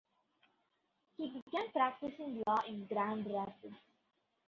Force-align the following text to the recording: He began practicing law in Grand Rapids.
He 1.17 1.27
began 1.29 1.69
practicing 1.73 2.41
law 2.47 2.63
in 2.67 2.87
Grand 2.87 3.27
Rapids. 3.31 3.75